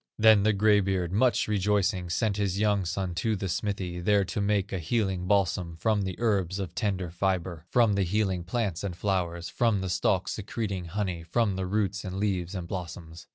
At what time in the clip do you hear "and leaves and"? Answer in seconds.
12.03-12.67